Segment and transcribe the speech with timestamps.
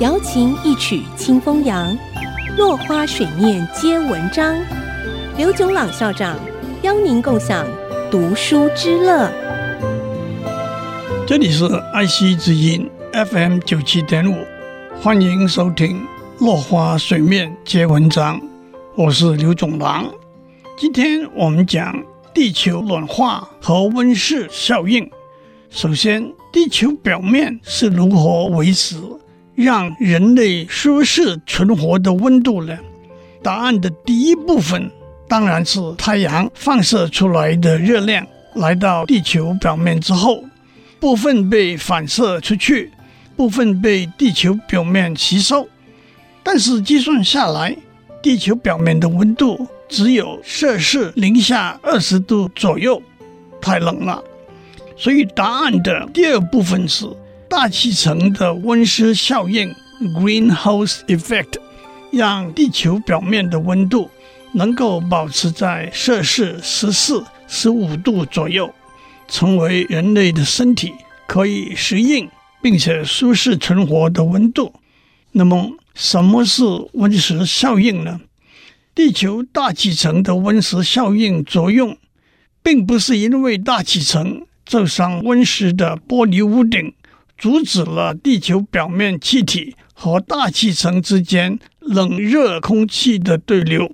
[0.00, 1.96] 瑶琴一曲清风扬，
[2.58, 4.56] 落花水面皆文章。
[5.36, 6.36] 刘炯朗校长
[6.82, 7.64] 邀您共享
[8.10, 9.30] 读书之乐。
[11.24, 14.36] 这里是爱惜之音 FM 九七点五，
[15.00, 16.00] 欢迎收听
[16.44, 18.40] 《落花水面皆文章》，
[18.96, 20.12] 我是刘炯朗。
[20.76, 22.02] 今天我们讲
[22.34, 25.08] 地球暖化和温室效应。
[25.70, 28.96] 首先，地球表面是如何维持
[29.54, 32.76] 让人类舒适存活的温度呢？
[33.42, 34.90] 答案的第一部分
[35.28, 40.42] 当然是太阳放射出来的热量来到地球表面之后，
[40.98, 42.90] 部分被反射出去，
[43.36, 45.68] 部分被地球表面吸收。
[46.42, 47.76] 但是计算下来，
[48.22, 53.00] 地球表面的温度只有摄氏零下二十度左右，
[53.60, 54.22] 太冷了。
[54.96, 57.06] 所以答案的第二部分是
[57.56, 61.52] 大气层的温室效应 （greenhouse effect），
[62.10, 64.10] 让地球表面的温度
[64.54, 68.74] 能够保持在摄氏十四、十五度左右，
[69.28, 70.94] 成为人类的身体
[71.28, 72.28] 可以适应
[72.60, 74.74] 并且舒适存活的温度。
[75.30, 78.20] 那么，什么是温室效应呢？
[78.96, 81.96] 地球大气层的温室效应作用，
[82.64, 84.44] 并不是因为大气层。
[84.66, 86.94] 罩上温室的玻璃屋顶，
[87.36, 93.90] 阻止了地球表面气体和大气层之间冷热空气的对流。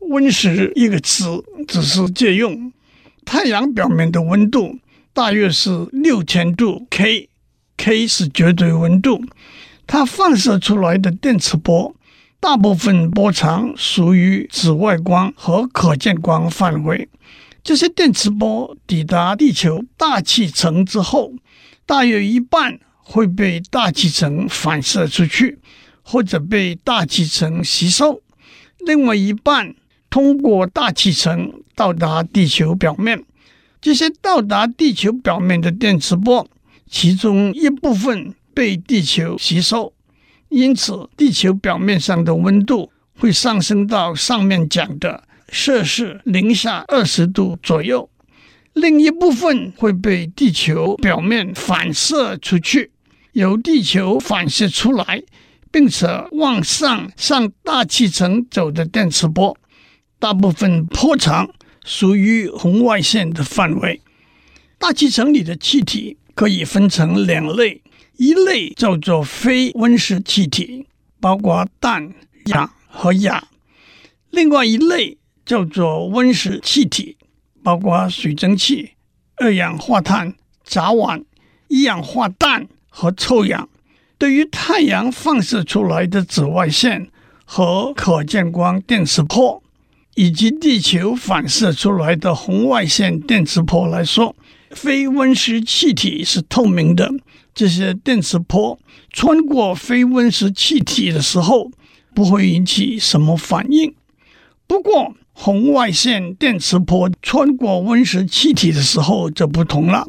[0.00, 2.72] 温室一个词只是借用。
[3.24, 4.78] 太阳表面的温度
[5.12, 9.22] 大约是六千度 K，K 是绝对温度。
[9.86, 11.94] 它放射出来的电磁波，
[12.40, 17.08] 大部分波长属于紫外光和可见光范围。
[17.62, 21.32] 这些电磁波抵达地球大气层之后，
[21.86, 25.58] 大约一半会被大气层反射出去，
[26.02, 28.20] 或者被大气层吸收；
[28.78, 29.74] 另外一半
[30.08, 33.24] 通过大气层到达地球表面。
[33.80, 36.48] 这些到达地球表面的电磁波，
[36.88, 39.92] 其中一部分被地球吸收，
[40.48, 45.24] 因此地球表面上的温度会上升到上面讲的。
[45.48, 48.08] 摄氏零下二十度左右，
[48.74, 52.90] 另一部分会被地球表面反射出去，
[53.32, 55.22] 由地球反射出来，
[55.70, 59.56] 并且往上向大气层走的电磁波，
[60.18, 61.50] 大部分波长
[61.84, 64.00] 属于红外线的范围。
[64.78, 67.82] 大气层里的气体可以分成两类，
[68.16, 70.86] 一类叫做非温室气体，
[71.20, 72.14] 包括氮、
[72.46, 73.42] 氧和氧；
[74.30, 75.18] 另外一类。
[75.44, 77.16] 叫做温室气体，
[77.62, 78.92] 包括水蒸气、
[79.36, 80.34] 二氧化碳、
[80.64, 81.24] 甲烷、
[81.68, 83.68] 一氧化氮和臭氧。
[84.18, 87.08] 对于太阳放射出来的紫外线
[87.44, 89.62] 和可见光电磁波，
[90.14, 94.36] 以及地球反射出来的红外线电磁波来说，
[94.70, 97.10] 非温室气体是透明的。
[97.54, 98.78] 这些电磁波
[99.10, 101.70] 穿过非温室气体的时候，
[102.14, 103.94] 不会引起什么反应。
[104.66, 110.06] 不过，红外线电磁波穿过温室气体的时候就不同了。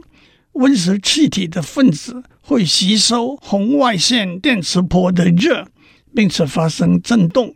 [0.54, 5.66] 温室气体的分子会吸收红外线电磁波的热，
[6.14, 7.56] 并且发生振动，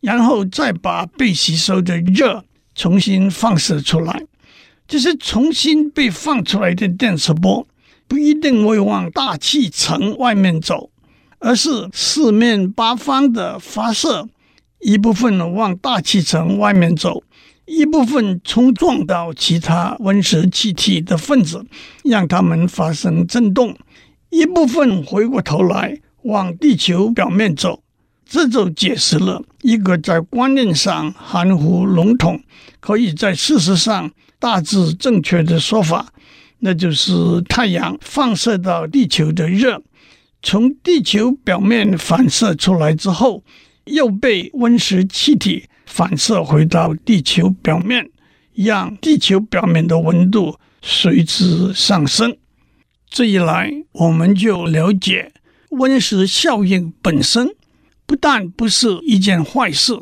[0.00, 4.22] 然后再把被吸收的热重新放射出来。
[4.86, 7.66] 这些重新被放出来的电磁波
[8.06, 10.88] 不一定会往大气层外面走，
[11.40, 14.26] 而是四面八方的发射。
[14.80, 17.24] 一部分往大气层外面走，
[17.66, 21.66] 一部分冲撞到其他温室气体的分子，
[22.04, 23.74] 让它们发生振动；
[24.30, 27.82] 一部分回过头来往地球表面走。
[28.24, 32.40] 这就解释了一个在观念上含糊笼统，
[32.78, 36.12] 可以在事实上大致正确的说法，
[36.60, 39.82] 那就是太阳放射到地球的热，
[40.40, 43.42] 从地球表面反射出来之后。
[43.88, 48.08] 又被温室气体反射回到地球表面，
[48.54, 52.36] 让地球表面的温度随之上升。
[53.10, 55.32] 这一来，我们就了解
[55.70, 57.48] 温室效应本身
[58.06, 59.98] 不但不是一件坏事，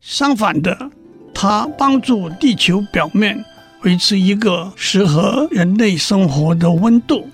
[0.00, 0.90] 相反的，
[1.32, 3.44] 它帮助地球表面
[3.82, 7.28] 维持一个适合人类生活的温度。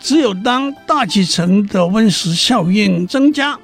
[0.00, 3.58] 只有当大气层的温室效应增加，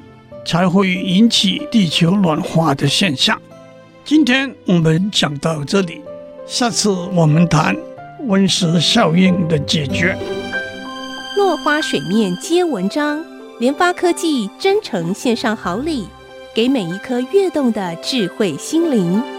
[0.44, 3.40] 才会引起地球暖化的现象。
[4.04, 6.00] 今天我们讲到这里，
[6.46, 7.76] 下次我们谈
[8.26, 10.16] 温室效应的解决。
[11.36, 13.24] 落花水面皆文章，
[13.58, 16.06] 联发科技真诚献上好礼，
[16.54, 19.33] 给每一颗跃动的智慧心灵。